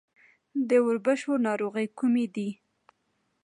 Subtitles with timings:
[0.69, 2.49] د وربشو ناروغۍ کومې دي؟